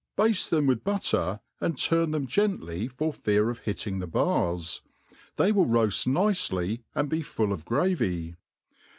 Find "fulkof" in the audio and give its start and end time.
7.21-7.63